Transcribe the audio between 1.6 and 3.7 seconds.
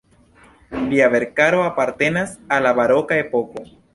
apartenas al la baroka epoko.